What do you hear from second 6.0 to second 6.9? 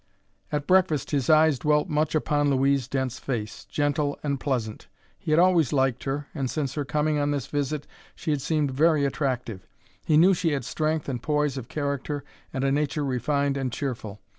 her, and since her